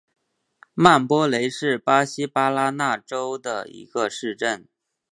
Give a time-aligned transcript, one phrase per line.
[0.73, 4.67] 曼波雷是巴西巴拉那州的一个市镇。